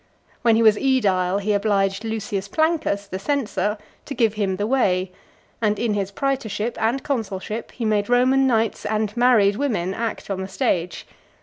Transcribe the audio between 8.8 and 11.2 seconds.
and married women act on the stage.